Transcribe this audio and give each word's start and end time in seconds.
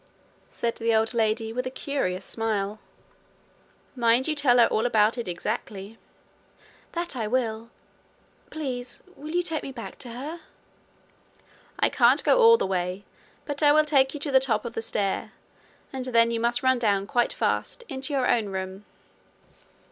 said 0.49 0.75
the 0.77 0.95
old 0.95 1.13
lady 1.13 1.53
with 1.53 1.67
a 1.67 1.69
curious 1.69 2.25
smile. 2.25 2.79
'Mind 3.95 4.27
you 4.27 4.33
tell 4.33 4.57
her 4.57 4.65
all 4.65 4.87
about 4.87 5.15
it 5.15 5.27
exactly.' 5.27 5.95
'That 6.93 7.15
I 7.15 7.27
will. 7.27 7.69
Please 8.49 9.03
will 9.15 9.29
you 9.29 9.43
take 9.43 9.61
me 9.61 9.71
back 9.71 9.99
to 9.99 10.09
her?' 10.09 10.39
'I 11.79 11.89
can't 11.89 12.23
go 12.23 12.39
all 12.41 12.57
the 12.57 12.65
way, 12.65 13.03
but 13.45 13.61
I 13.61 13.71
will 13.71 13.85
take 13.85 14.15
you 14.15 14.19
to 14.21 14.31
the 14.31 14.39
top 14.39 14.65
of 14.65 14.73
the 14.73 14.81
stair, 14.81 15.33
and 15.93 16.05
then 16.05 16.31
you 16.31 16.39
must 16.39 16.63
run 16.63 16.79
down 16.79 17.05
quite 17.05 17.31
fast 17.33 17.83
into 17.87 18.11
your 18.11 18.27
own 18.27 18.47
room.' 18.49 18.85